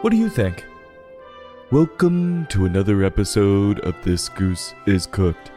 What 0.00 0.10
do 0.10 0.16
you 0.16 0.28
think? 0.30 0.64
Welcome 1.72 2.46
to 2.50 2.66
another 2.66 3.02
episode 3.02 3.80
of 3.80 3.96
This 4.04 4.28
Goose 4.28 4.72
is 4.86 5.06
Cooked, 5.06 5.50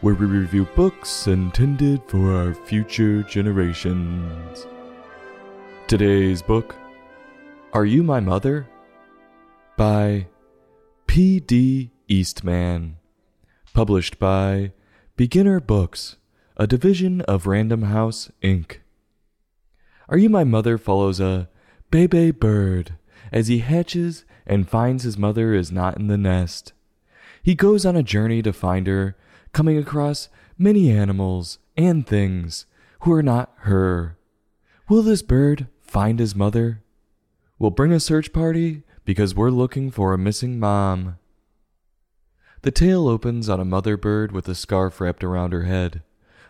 where 0.00 0.14
we 0.14 0.24
review 0.24 0.66
books 0.74 1.26
intended 1.26 2.00
for 2.06 2.32
our 2.32 2.54
future 2.54 3.22
generations. 3.24 4.66
Today's 5.86 6.40
book, 6.40 6.74
Are 7.74 7.84
You 7.84 8.02
My 8.02 8.20
Mother? 8.20 8.66
by 9.76 10.28
P.D. 11.06 11.90
Eastman, 12.08 12.96
published 13.74 14.18
by 14.18 14.72
Beginner 15.16 15.60
Books, 15.60 16.16
a 16.56 16.66
division 16.66 17.20
of 17.20 17.46
Random 17.46 17.82
House, 17.82 18.30
Inc. 18.42 18.76
Are 20.08 20.16
You 20.16 20.30
My 20.30 20.44
Mother 20.44 20.78
follows 20.78 21.20
a 21.20 21.50
Bebe 21.90 22.30
bird 22.30 22.94
as 23.32 23.48
he 23.48 23.58
hatches 23.58 24.24
and 24.46 24.68
finds 24.68 25.04
his 25.04 25.18
mother 25.18 25.54
is 25.54 25.72
not 25.72 25.96
in 25.98 26.08
the 26.08 26.18
nest. 26.18 26.72
He 27.42 27.54
goes 27.54 27.84
on 27.84 27.96
a 27.96 28.02
journey 28.02 28.42
to 28.42 28.52
find 28.52 28.86
her, 28.86 29.16
coming 29.52 29.78
across 29.78 30.28
many 30.58 30.90
animals 30.90 31.58
and 31.76 32.06
things 32.06 32.66
who 33.00 33.12
are 33.12 33.22
not 33.22 33.52
her. 33.58 34.16
Will 34.88 35.02
this 35.02 35.22
bird 35.22 35.66
find 35.80 36.18
his 36.18 36.34
mother? 36.34 36.82
We'll 37.58 37.70
bring 37.70 37.92
a 37.92 38.00
search 38.00 38.32
party 38.32 38.82
because 39.04 39.34
we're 39.34 39.50
looking 39.50 39.90
for 39.90 40.12
a 40.12 40.18
missing 40.18 40.58
mom. 40.58 41.18
The 42.62 42.70
tale 42.70 43.08
opens 43.08 43.48
on 43.48 43.60
a 43.60 43.64
mother 43.64 43.96
bird 43.96 44.32
with 44.32 44.48
a 44.48 44.54
scarf 44.54 45.00
wrapped 45.00 45.22
around 45.22 45.52
her 45.52 45.64
head. 45.64 46.02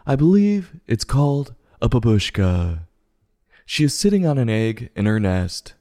I 0.06 0.14
believe 0.16 0.80
it's 0.86 1.04
called 1.04 1.54
a 1.82 1.88
babushka. 1.88 2.80
She 3.66 3.84
is 3.84 3.98
sitting 3.98 4.24
on 4.26 4.38
an 4.38 4.48
egg 4.48 4.90
in 4.94 5.06
her 5.06 5.18
nest. 5.18 5.74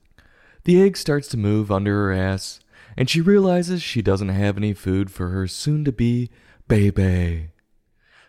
The 0.66 0.82
egg 0.82 0.96
starts 0.98 1.28
to 1.30 1.38
move 1.38 1.72
under 1.72 1.94
her 1.94 2.14
ass, 2.14 2.60
and 2.96 3.10
she 3.10 3.22
realizes 3.22 3.82
she 3.82 4.02
doesn't 4.02 4.30
have 4.30 4.58
any 4.58 4.74
food 4.74 5.12
for 5.12 5.30
her 5.30 5.48
soon 5.48 5.84
to 5.86 5.92
be 5.92 6.30
baby. 6.68 7.50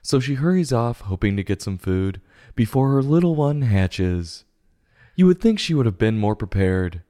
So 0.02 0.20
she 0.20 0.34
hurries 0.34 0.72
off, 0.72 1.02
hoping 1.02 1.36
to 1.36 1.44
get 1.44 1.62
some 1.62 1.78
food 1.78 2.20
before 2.54 2.90
her 2.90 3.02
little 3.02 3.34
one 3.34 3.62
hatches. 3.62 4.44
You 5.16 5.26
would 5.26 5.40
think 5.40 5.58
she 5.58 5.74
would 5.74 5.86
have 5.86 5.98
been 5.98 6.18
more 6.18 6.36
prepared. 6.36 7.02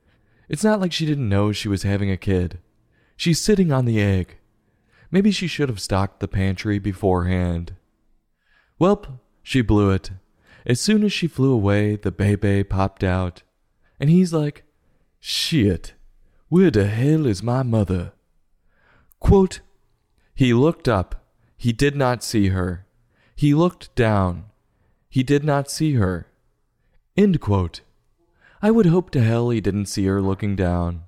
It's 0.48 0.64
not 0.64 0.80
like 0.80 0.92
she 0.92 1.06
didn't 1.06 1.28
know 1.28 1.52
she 1.52 1.68
was 1.68 1.84
having 1.84 2.10
a 2.10 2.16
kid. 2.16 2.58
She's 3.16 3.40
sitting 3.40 3.72
on 3.72 3.84
the 3.84 4.00
egg. 4.00 4.36
Maybe 5.10 5.30
she 5.30 5.46
should 5.46 5.68
have 5.68 5.80
stocked 5.80 6.20
the 6.20 6.28
pantry 6.28 6.78
beforehand. 6.78 7.74
Welp, 8.80 9.20
she 9.42 9.62
blew 9.62 9.90
it. 9.90 10.10
As 10.66 10.80
soon 10.80 11.02
as 11.04 11.12
she 11.12 11.26
flew 11.26 11.52
away, 11.52 11.96
the 11.96 12.10
baby 12.10 12.64
popped 12.64 13.04
out. 13.04 13.42
And 13.98 14.10
he's 14.10 14.32
like, 14.32 14.63
Shit, 15.26 15.94
where 16.50 16.70
the 16.70 16.86
hell 16.86 17.24
is 17.24 17.42
my 17.42 17.62
mother? 17.62 18.12
Quote, 19.20 19.60
He 20.34 20.52
looked 20.52 20.86
up. 20.86 21.24
He 21.56 21.72
did 21.72 21.96
not 21.96 22.22
see 22.22 22.48
her. 22.48 22.84
He 23.34 23.54
looked 23.54 23.94
down. 23.94 24.44
He 25.08 25.22
did 25.22 25.42
not 25.42 25.70
see 25.70 25.94
her. 25.94 26.26
End 27.16 27.40
quote. 27.40 27.80
I 28.60 28.70
would 28.70 28.84
hope 28.84 29.08
to 29.12 29.22
hell 29.22 29.48
he 29.48 29.62
didn't 29.62 29.86
see 29.86 30.04
her 30.04 30.20
looking 30.20 30.56
down. 30.56 31.04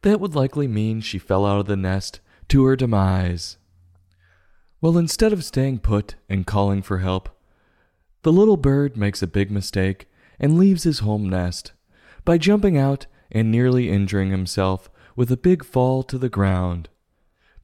That 0.00 0.20
would 0.20 0.34
likely 0.34 0.66
mean 0.66 1.02
she 1.02 1.18
fell 1.18 1.44
out 1.44 1.60
of 1.60 1.66
the 1.66 1.76
nest 1.76 2.20
to 2.48 2.64
her 2.64 2.76
demise. 2.76 3.58
Well, 4.80 4.96
instead 4.96 5.34
of 5.34 5.44
staying 5.44 5.80
put 5.80 6.14
and 6.30 6.46
calling 6.46 6.80
for 6.80 7.00
help, 7.00 7.28
the 8.22 8.32
little 8.32 8.56
bird 8.56 8.96
makes 8.96 9.20
a 9.20 9.26
big 9.26 9.50
mistake 9.50 10.08
and 10.38 10.58
leaves 10.58 10.84
his 10.84 11.00
home 11.00 11.28
nest 11.28 11.72
by 12.24 12.38
jumping 12.38 12.78
out 12.78 13.04
and 13.30 13.50
nearly 13.50 13.88
injuring 13.88 14.30
himself 14.30 14.90
with 15.16 15.30
a 15.30 15.36
big 15.36 15.64
fall 15.64 16.02
to 16.04 16.18
the 16.18 16.28
ground. 16.28 16.88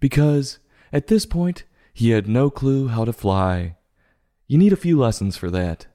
Because, 0.00 0.58
at 0.92 1.06
this 1.06 1.24
point, 1.24 1.64
he 1.94 2.10
had 2.10 2.28
no 2.28 2.50
clue 2.50 2.88
how 2.88 3.04
to 3.04 3.12
fly. 3.12 3.76
You 4.46 4.58
need 4.58 4.72
a 4.72 4.76
few 4.76 4.98
lessons 4.98 5.36
for 5.36 5.50
that. 5.50 5.86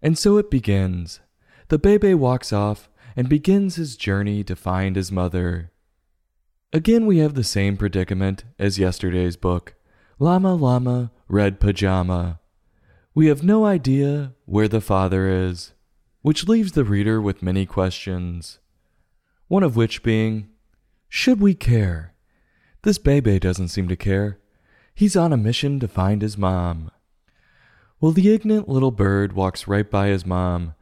And 0.00 0.16
so 0.16 0.38
it 0.38 0.50
begins. 0.50 1.20
The 1.68 1.78
Bebe 1.78 2.14
walks 2.14 2.52
off 2.52 2.88
and 3.14 3.28
begins 3.28 3.76
his 3.76 3.96
journey 3.96 4.42
to 4.44 4.56
find 4.56 4.96
his 4.96 5.12
mother. 5.12 5.70
Again, 6.72 7.06
we 7.06 7.18
have 7.18 7.34
the 7.34 7.44
same 7.44 7.76
predicament 7.76 8.44
as 8.58 8.78
yesterday's 8.78 9.36
book 9.36 9.74
Llama 10.18 10.54
Llama, 10.54 11.12
Red 11.28 11.60
Pajama. 11.60 12.40
We 13.14 13.26
have 13.26 13.44
no 13.44 13.64
idea 13.64 14.32
where 14.46 14.68
the 14.68 14.80
father 14.80 15.28
is 15.28 15.73
which 16.24 16.48
leaves 16.48 16.72
the 16.72 16.84
reader 16.84 17.20
with 17.20 17.42
many 17.42 17.66
questions. 17.66 18.58
One 19.46 19.62
of 19.62 19.76
which 19.76 20.02
being, 20.02 20.48
Should 21.06 21.38
we 21.38 21.52
care? 21.52 22.14
This 22.82 22.96
Bebe 22.96 23.38
doesn't 23.38 23.68
seem 23.68 23.88
to 23.88 23.94
care. 23.94 24.38
He's 24.94 25.16
on 25.16 25.34
a 25.34 25.36
mission 25.36 25.78
to 25.80 25.86
find 25.86 26.22
his 26.22 26.38
mom. 26.38 26.90
Well, 28.00 28.12
the 28.12 28.32
ignorant 28.32 28.70
little 28.70 28.90
bird 28.90 29.34
walks 29.34 29.68
right 29.68 29.90
by 29.90 30.06
his 30.06 30.24
mom, 30.24 30.72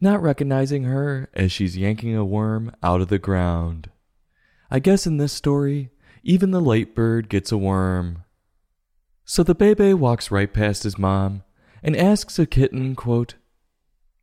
not 0.00 0.22
recognizing 0.22 0.84
her 0.84 1.28
as 1.34 1.50
she's 1.50 1.76
yanking 1.76 2.14
a 2.14 2.24
worm 2.24 2.72
out 2.80 3.00
of 3.00 3.08
the 3.08 3.18
ground. 3.18 3.90
I 4.70 4.78
guess 4.78 5.04
in 5.04 5.16
this 5.16 5.32
story, 5.32 5.90
even 6.22 6.52
the 6.52 6.60
late 6.60 6.94
bird 6.94 7.28
gets 7.28 7.50
a 7.50 7.58
worm. 7.58 8.22
So 9.24 9.42
the 9.42 9.56
Bebe 9.56 9.94
walks 9.94 10.30
right 10.30 10.52
past 10.52 10.84
his 10.84 10.96
mom 10.96 11.42
and 11.82 11.96
asks 11.96 12.38
a 12.38 12.46
kitten, 12.46 12.94
quote, 12.94 13.34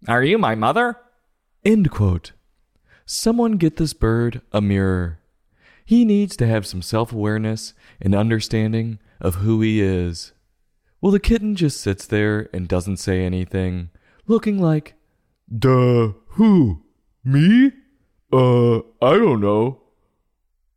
are 0.08 0.24
you 0.24 0.38
my 0.38 0.56
mother? 0.56 0.98
End 1.66 1.92
quote. 1.92 2.32
Someone 3.06 3.54
get 3.54 3.78
this 3.78 3.94
bird 3.94 4.42
a 4.52 4.62
mirror. 4.62 5.20
He 5.84 6.06
needs 6.06 6.38
to 6.38 6.48
have 6.48 6.68
some 6.68 6.82
self 6.82 7.12
awareness 7.12 7.74
and 8.00 8.14
understanding 8.16 9.00
of 9.20 9.36
who 9.36 9.62
he 9.62 9.82
is. 9.82 10.32
Well, 11.02 11.12
the 11.12 11.20
kitten 11.20 11.56
just 11.56 11.82
sits 11.82 12.06
there 12.06 12.50
and 12.54 12.68
doesn't 12.68 12.98
say 12.98 13.24
anything, 13.24 13.90
looking 14.28 14.60
like, 14.60 14.94
Duh, 15.52 16.14
who? 16.28 16.84
Me? 17.24 17.72
Uh, 18.32 18.78
I 19.02 19.18
don't 19.18 19.42
know. 19.42 19.82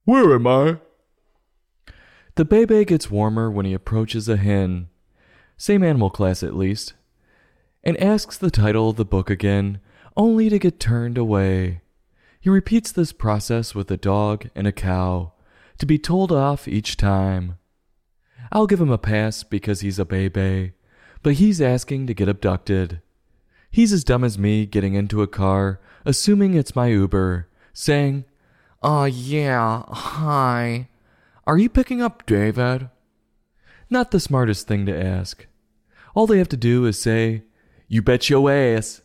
Where 0.05 0.35
am 0.35 0.47
I? 0.47 0.79
The 2.37 2.45
Bebe 2.45 2.85
gets 2.87 3.11
warmer 3.11 3.51
when 3.51 3.67
he 3.67 3.75
approaches 3.75 4.29
a 4.29 4.39
hen. 4.39 4.89
Same 5.59 5.85
animal 5.85 6.09
class 6.11 6.43
at 6.43 6.57
least 6.57 6.95
and 7.85 8.01
asks 8.01 8.39
the 8.39 8.51
title 8.51 8.91
of 8.91 8.97
the 8.97 9.05
book 9.05 9.31
again, 9.31 9.81
only 10.17 10.49
to 10.49 10.59
get 10.59 10.79
turned 10.79 11.19
away. 11.19 11.81
He 12.41 12.51
repeats 12.51 12.93
this 12.93 13.13
process 13.13 13.75
with 13.75 13.91
a 13.91 13.97
dog 13.97 14.49
and 14.55 14.67
a 14.67 14.73
cow, 14.73 15.33
to 15.79 15.87
be 15.87 15.99
told 15.99 16.33
off 16.33 16.69
each 16.69 16.97
time. 16.97 17.59
I'll 18.51 18.67
give 18.67 18.81
him 18.81 18.91
a 18.91 18.99
pass 18.99 19.43
because 19.43 19.81
he's 19.81 19.99
a 19.99 20.05
baby, 20.05 20.73
but 21.23 21.35
he's 21.35 21.61
asking 21.61 22.07
to 22.07 22.15
get 22.15 22.29
abducted. 22.29 23.01
He's 23.71 23.93
as 23.93 24.05
dumb 24.05 24.25
as 24.25 24.39
me 24.39 24.67
getting 24.67 24.95
into 24.95 25.23
a 25.23 25.27
car, 25.27 25.81
assuming 26.05 26.55
it's 26.55 26.77
my 26.77 26.89
Uber, 26.89 27.49
saying, 27.73 28.25
Oh, 28.83 29.05
yeah, 29.05 29.85
hi. 29.89 30.89
Are 31.47 31.57
you 31.57 31.69
picking 31.69 32.03
up 32.03 32.27
David? 32.27 32.91
Not 33.89 34.11
the 34.11 34.21
smartest 34.21 34.67
thing 34.67 34.85
to 34.87 35.05
ask. 35.05 35.47
All 36.15 36.27
they 36.27 36.39
have 36.39 36.49
to 36.51 36.57
do 36.57 36.85
is 36.85 37.01
say, 37.01 37.43
you 37.93 38.01
bet 38.01 38.31
your 38.31 38.51
ass. 38.51 39.03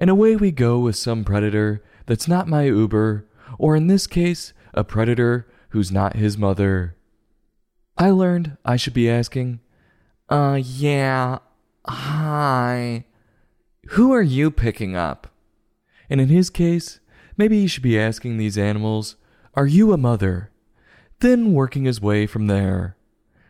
And 0.00 0.10
away 0.10 0.34
we 0.34 0.50
go 0.50 0.80
with 0.80 0.96
some 0.96 1.24
predator 1.24 1.84
that's 2.06 2.26
not 2.26 2.48
my 2.48 2.64
Uber, 2.64 3.24
or 3.56 3.76
in 3.76 3.86
this 3.86 4.08
case, 4.08 4.52
a 4.74 4.82
predator 4.82 5.46
who's 5.68 5.92
not 5.92 6.16
his 6.16 6.36
mother. 6.36 6.96
I 7.96 8.10
learned 8.10 8.56
I 8.64 8.74
should 8.74 8.94
be 8.94 9.08
asking, 9.08 9.60
Uh, 10.28 10.58
yeah, 10.60 11.38
hi. 11.86 13.04
Who 13.90 14.12
are 14.12 14.22
you 14.22 14.50
picking 14.50 14.96
up? 14.96 15.28
And 16.10 16.20
in 16.20 16.28
his 16.28 16.50
case, 16.50 16.98
maybe 17.36 17.60
he 17.60 17.68
should 17.68 17.84
be 17.84 17.98
asking 17.98 18.38
these 18.38 18.58
animals, 18.58 19.14
Are 19.54 19.68
you 19.68 19.92
a 19.92 19.96
mother? 19.96 20.50
Then 21.20 21.52
working 21.52 21.84
his 21.84 22.00
way 22.00 22.26
from 22.26 22.48
there. 22.48 22.96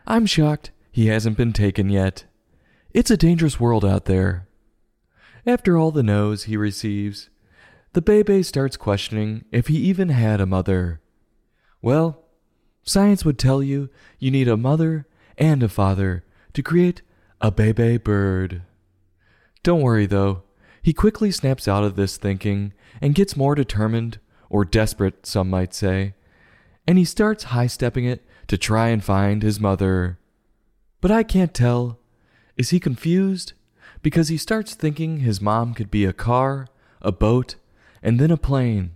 I'm 0.05 0.27
shocked 0.27 0.69
he 0.91 1.07
hasn't 1.07 1.35
been 1.35 1.51
taken 1.51 1.89
yet. 1.89 2.25
It's 2.93 3.09
a 3.09 3.17
dangerous 3.17 3.59
world 3.59 3.83
out 3.83 4.05
there. 4.05 4.46
After 5.47 5.77
all 5.77 5.91
the 5.91 6.03
no's 6.03 6.43
he 6.43 6.57
receives, 6.57 7.29
the 7.93 8.01
Bebe 8.01 8.43
starts 8.43 8.75
questioning 8.75 9.45
if 9.49 9.67
he 9.67 9.77
even 9.77 10.09
had 10.09 10.41
a 10.41 10.45
mother. 10.45 10.99
Well, 11.81 12.25
science 12.83 13.23
would 13.23 13.39
tell 13.39 13.63
you 13.63 13.89
you 14.19 14.29
need 14.29 14.49
a 14.49 14.57
mother 14.57 15.07
and 15.37 15.63
a 15.63 15.69
father 15.69 16.25
to 16.51 16.61
create 16.61 17.01
a 17.39 17.49
Bebe 17.49 17.95
bird. 17.95 18.63
Don't 19.63 19.81
worry 19.81 20.05
though, 20.05 20.43
he 20.81 20.91
quickly 20.91 21.31
snaps 21.31 21.65
out 21.65 21.85
of 21.85 21.95
this 21.95 22.17
thinking 22.17 22.73
and 22.99 23.15
gets 23.15 23.37
more 23.37 23.55
determined, 23.55 24.19
or 24.49 24.65
desperate, 24.65 25.25
some 25.25 25.49
might 25.49 25.73
say, 25.73 26.13
and 26.85 26.97
he 26.97 27.05
starts 27.05 27.45
high 27.45 27.67
stepping 27.67 28.03
it 28.03 28.25
to 28.47 28.57
try 28.57 28.89
and 28.89 29.01
find 29.01 29.43
his 29.43 29.61
mother. 29.61 30.19
But 30.99 31.11
I 31.11 31.23
can't 31.23 31.53
tell. 31.53 31.99
Is 32.57 32.71
he 32.71 32.81
confused? 32.81 33.53
Because 34.01 34.29
he 34.29 34.37
starts 34.37 34.73
thinking 34.73 35.19
his 35.19 35.41
mom 35.41 35.73
could 35.73 35.91
be 35.91 36.05
a 36.05 36.13
car, 36.13 36.67
a 37.01 37.11
boat, 37.11 37.55
and 38.01 38.19
then 38.19 38.31
a 38.31 38.37
plane. 38.37 38.91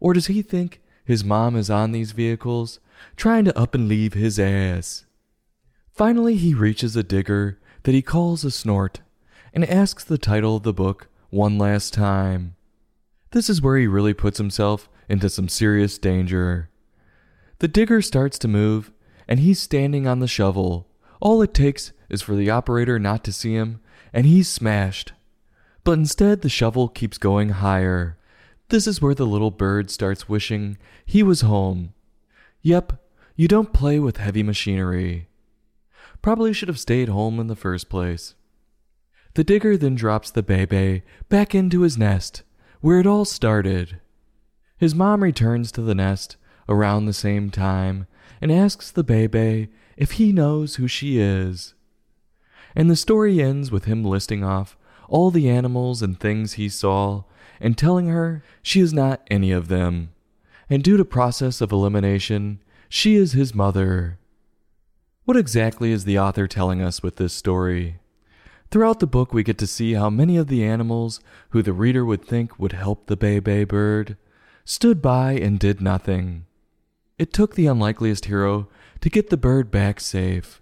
Or 0.00 0.12
does 0.12 0.26
he 0.26 0.42
think 0.42 0.80
his 1.04 1.24
mom 1.24 1.56
is 1.56 1.70
on 1.70 1.92
these 1.92 2.12
vehicles, 2.12 2.80
trying 3.16 3.44
to 3.44 3.58
up 3.58 3.74
and 3.74 3.88
leave 3.88 4.14
his 4.14 4.38
ass? 4.38 5.04
Finally, 5.92 6.36
he 6.36 6.54
reaches 6.54 6.96
a 6.96 7.02
digger 7.02 7.58
that 7.82 7.94
he 7.94 8.02
calls 8.02 8.44
a 8.44 8.50
snort 8.50 9.00
and 9.52 9.68
asks 9.68 10.04
the 10.04 10.18
title 10.18 10.56
of 10.56 10.62
the 10.62 10.72
book 10.72 11.08
one 11.30 11.58
last 11.58 11.92
time. 11.92 12.54
This 13.32 13.48
is 13.48 13.62
where 13.62 13.76
he 13.76 13.86
really 13.86 14.14
puts 14.14 14.38
himself 14.38 14.88
into 15.08 15.28
some 15.28 15.48
serious 15.48 15.98
danger. 15.98 16.70
The 17.58 17.68
digger 17.68 18.02
starts 18.02 18.38
to 18.40 18.48
move, 18.48 18.92
and 19.28 19.40
he's 19.40 19.60
standing 19.60 20.06
on 20.06 20.20
the 20.20 20.28
shovel. 20.28 20.88
All 21.20 21.42
it 21.42 21.54
takes 21.54 21.92
is 22.12 22.22
for 22.22 22.36
the 22.36 22.50
operator 22.50 22.98
not 22.98 23.24
to 23.24 23.32
see 23.32 23.54
him, 23.54 23.80
and 24.12 24.26
he's 24.26 24.48
smashed. 24.48 25.12
But 25.82 25.92
instead, 25.92 26.42
the 26.42 26.48
shovel 26.48 26.88
keeps 26.88 27.18
going 27.18 27.48
higher. 27.48 28.18
This 28.68 28.86
is 28.86 29.02
where 29.02 29.14
the 29.14 29.26
little 29.26 29.50
bird 29.50 29.90
starts 29.90 30.28
wishing 30.28 30.78
he 31.04 31.22
was 31.22 31.40
home. 31.40 31.94
Yep, 32.60 32.92
you 33.34 33.48
don't 33.48 33.72
play 33.72 33.98
with 33.98 34.18
heavy 34.18 34.42
machinery. 34.42 35.28
Probably 36.20 36.52
should 36.52 36.68
have 36.68 36.78
stayed 36.78 37.08
home 37.08 37.40
in 37.40 37.48
the 37.48 37.56
first 37.56 37.88
place. 37.88 38.34
The 39.34 39.42
digger 39.42 39.76
then 39.76 39.94
drops 39.94 40.30
the 40.30 40.42
bebe 40.42 41.02
back 41.28 41.54
into 41.54 41.80
his 41.80 41.98
nest, 41.98 42.42
where 42.80 43.00
it 43.00 43.06
all 43.06 43.24
started. 43.24 44.00
His 44.76 44.94
mom 44.94 45.22
returns 45.22 45.72
to 45.72 45.82
the 45.82 45.94
nest 45.94 46.36
around 46.68 47.06
the 47.06 47.12
same 47.12 47.50
time 47.50 48.06
and 48.40 48.52
asks 48.52 48.90
the 48.90 49.04
bebe 49.04 49.68
if 49.96 50.12
he 50.12 50.32
knows 50.32 50.76
who 50.76 50.86
she 50.86 51.18
is. 51.18 51.74
And 52.74 52.90
the 52.90 52.96
story 52.96 53.42
ends 53.42 53.70
with 53.70 53.84
him 53.84 54.04
listing 54.04 54.42
off 54.42 54.76
all 55.08 55.30
the 55.30 55.48
animals 55.48 56.02
and 56.02 56.18
things 56.18 56.54
he 56.54 56.68
saw 56.68 57.24
and 57.60 57.76
telling 57.76 58.08
her 58.08 58.42
she 58.62 58.80
is 58.80 58.92
not 58.92 59.26
any 59.30 59.52
of 59.52 59.68
them. 59.68 60.10
And 60.70 60.82
due 60.82 60.96
to 60.96 61.04
process 61.04 61.60
of 61.60 61.70
elimination, 61.70 62.60
she 62.88 63.16
is 63.16 63.32
his 63.32 63.54
mother. 63.54 64.18
What 65.24 65.36
exactly 65.36 65.92
is 65.92 66.04
the 66.04 66.18
author 66.18 66.48
telling 66.48 66.80
us 66.80 67.02
with 67.02 67.16
this 67.16 67.34
story? 67.34 67.98
Throughout 68.70 69.00
the 69.00 69.06
book, 69.06 69.34
we 69.34 69.42
get 69.42 69.58
to 69.58 69.66
see 69.66 69.92
how 69.92 70.08
many 70.08 70.38
of 70.38 70.48
the 70.48 70.64
animals 70.64 71.20
who 71.50 71.60
the 71.60 71.74
reader 71.74 72.06
would 72.06 72.24
think 72.24 72.58
would 72.58 72.72
help 72.72 73.06
the 73.06 73.18
Bebe 73.18 73.64
bird 73.64 74.16
stood 74.64 75.02
by 75.02 75.32
and 75.32 75.58
did 75.58 75.82
nothing. 75.82 76.46
It 77.18 77.34
took 77.34 77.54
the 77.54 77.66
unlikeliest 77.66 78.24
hero 78.24 78.68
to 79.02 79.10
get 79.10 79.28
the 79.28 79.36
bird 79.36 79.70
back 79.70 80.00
safe. 80.00 80.61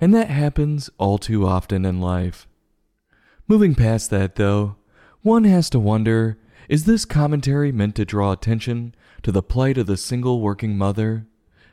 And 0.00 0.14
that 0.14 0.30
happens 0.30 0.90
all 0.98 1.18
too 1.18 1.46
often 1.46 1.84
in 1.84 2.00
life. 2.00 2.46
Moving 3.48 3.74
past 3.74 4.10
that, 4.10 4.36
though, 4.36 4.76
one 5.22 5.44
has 5.44 5.68
to 5.70 5.78
wonder 5.78 6.38
is 6.68 6.84
this 6.84 7.06
commentary 7.06 7.72
meant 7.72 7.94
to 7.94 8.04
draw 8.04 8.30
attention 8.30 8.94
to 9.22 9.32
the 9.32 9.42
plight 9.42 9.78
of 9.78 9.86
the 9.86 9.96
single 9.96 10.40
working 10.40 10.76
mother? 10.76 11.26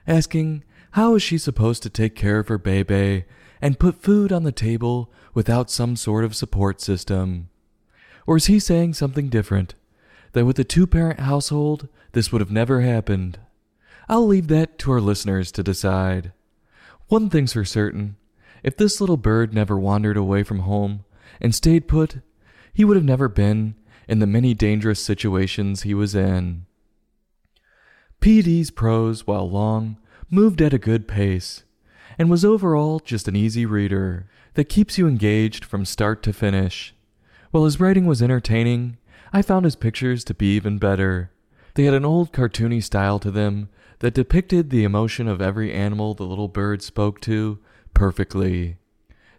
Asking, 0.08 0.64
how 0.92 1.16
is 1.16 1.22
she 1.22 1.38
supposed 1.38 1.84
to 1.84 1.90
take 1.90 2.16
care 2.16 2.40
of 2.40 2.48
her 2.48 2.58
baby 2.58 3.26
and 3.62 3.80
put 3.80 4.02
food 4.02 4.32
on 4.32 4.44
the 4.44 4.54
table 4.54 5.12
without 5.34 5.70
some 5.70 5.98
sort 5.98 6.24
of 6.24 6.36
support 6.36 6.80
system? 6.80 7.50
Or 8.26 8.38
is 8.38 8.46
he 8.46 8.60
saying 8.60 8.94
something 8.94 9.28
different? 9.28 9.76
That 10.32 10.46
with 10.46 10.58
a 10.60 10.64
two 10.64 10.88
parent 10.88 11.20
household, 11.20 11.90
this 12.14 12.32
would 12.32 12.42
have 12.42 12.52
never 12.52 12.82
happened? 12.82 13.40
I'll 14.08 14.26
leave 14.26 14.48
that 14.48 14.78
to 14.80 14.92
our 14.92 15.02
listeners 15.02 15.52
to 15.54 15.64
decide. 15.64 16.32
One 17.08 17.30
thing's 17.30 17.54
for 17.54 17.66
certain 17.66 18.18
if 18.64 18.76
this 18.76 19.00
little 19.00 19.18
bird 19.18 19.54
never 19.54 19.78
wandered 19.78 20.18
away 20.18 20.42
from 20.42 20.60
home 20.60 21.06
and 21.40 21.54
stayed 21.54 21.88
put, 21.88 22.22
he 22.74 22.84
would 22.84 22.98
have 22.98 23.06
never 23.06 23.30
been 23.30 23.76
in 24.08 24.20
the 24.20 24.28
many 24.28 24.56
dangerous 24.56 25.00
situations 25.00 25.84
he 25.84 25.94
was 25.94 26.16
in. 26.16 26.66
P.D.'s 28.22 28.72
prose, 28.72 29.28
while 29.28 29.48
long, 29.48 29.98
moved 30.32 30.62
at 30.64 30.74
a 30.74 30.80
good 30.80 31.08
pace, 31.08 31.64
and 32.18 32.30
was 32.30 32.44
overall 32.44 33.00
just 33.00 33.28
an 33.28 33.36
easy 33.36 33.68
reader 33.68 34.28
that 34.56 34.70
keeps 34.70 34.98
you 34.98 35.08
engaged 35.08 35.64
from 35.64 35.86
start 35.86 36.24
to 36.24 36.34
finish. 36.34 36.96
While 37.52 37.66
his 37.66 37.80
writing 37.80 38.08
was 38.08 38.22
entertaining, 38.22 38.98
I 39.32 39.44
found 39.44 39.66
his 39.66 39.76
pictures 39.76 40.24
to 40.24 40.34
be 40.34 40.56
even 40.56 40.80
better. 40.80 41.30
They 41.76 41.84
had 41.84 41.94
an 41.94 42.06
old 42.06 42.32
cartoony 42.32 42.82
style 42.82 43.20
to 43.20 43.30
them 43.30 43.70
that 44.00 44.14
depicted 44.14 44.70
the 44.70 44.84
emotion 44.84 45.28
of 45.28 45.42
every 45.42 45.74
animal 45.74 46.14
the 46.14 46.24
little 46.24 46.48
bird 46.48 46.82
spoke 46.82 47.22
to 47.22 47.60
perfectly. 47.94 48.78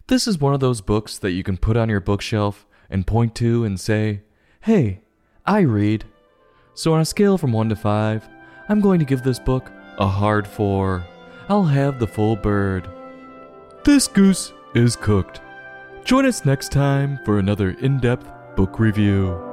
This 0.07 0.27
is 0.27 0.39
one 0.39 0.53
of 0.53 0.59
those 0.59 0.81
books 0.81 1.17
that 1.17 1.31
you 1.31 1.43
can 1.43 1.57
put 1.57 1.77
on 1.77 1.89
your 1.89 1.99
bookshelf 1.99 2.65
and 2.89 3.05
point 3.05 3.35
to 3.35 3.63
and 3.63 3.79
say, 3.79 4.21
Hey, 4.61 5.01
I 5.45 5.61
read. 5.61 6.05
So, 6.73 6.93
on 6.93 7.01
a 7.01 7.05
scale 7.05 7.37
from 7.37 7.51
1 7.51 7.69
to 7.69 7.75
5, 7.75 8.29
I'm 8.69 8.81
going 8.81 8.99
to 8.99 9.05
give 9.05 9.23
this 9.23 9.39
book 9.39 9.71
a 9.97 10.07
hard 10.07 10.47
4. 10.47 11.05
I'll 11.49 11.63
have 11.63 11.99
the 11.99 12.07
full 12.07 12.35
bird. 12.35 12.87
This 13.83 14.07
goose 14.07 14.53
is 14.75 14.95
cooked. 14.95 15.41
Join 16.03 16.25
us 16.25 16.45
next 16.45 16.71
time 16.71 17.19
for 17.25 17.39
another 17.39 17.71
in 17.79 17.99
depth 17.99 18.29
book 18.55 18.79
review. 18.79 19.46